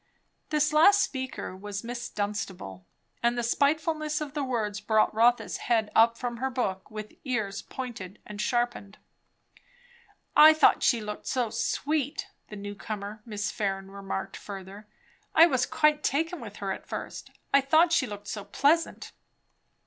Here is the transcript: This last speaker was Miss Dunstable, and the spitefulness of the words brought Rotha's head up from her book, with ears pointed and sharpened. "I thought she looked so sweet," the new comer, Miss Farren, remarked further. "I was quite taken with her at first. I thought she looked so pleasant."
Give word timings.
This 0.49 0.73
last 0.73 0.99
speaker 0.99 1.55
was 1.55 1.83
Miss 1.83 2.09
Dunstable, 2.09 2.87
and 3.21 3.37
the 3.37 3.43
spitefulness 3.43 4.19
of 4.19 4.33
the 4.33 4.43
words 4.43 4.79
brought 4.81 5.13
Rotha's 5.13 5.57
head 5.57 5.91
up 5.93 6.17
from 6.17 6.37
her 6.37 6.49
book, 6.49 6.89
with 6.89 7.13
ears 7.23 7.61
pointed 7.61 8.17
and 8.25 8.41
sharpened. 8.41 8.97
"I 10.35 10.55
thought 10.55 10.81
she 10.81 11.01
looked 11.01 11.27
so 11.27 11.51
sweet," 11.51 12.25
the 12.47 12.55
new 12.55 12.73
comer, 12.73 13.21
Miss 13.27 13.51
Farren, 13.51 13.91
remarked 13.91 14.37
further. 14.37 14.87
"I 15.35 15.45
was 15.45 15.67
quite 15.67 16.01
taken 16.01 16.41
with 16.41 16.55
her 16.55 16.71
at 16.71 16.87
first. 16.87 17.29
I 17.53 17.61
thought 17.61 17.93
she 17.93 18.07
looked 18.07 18.27
so 18.27 18.43
pleasant." 18.45 19.11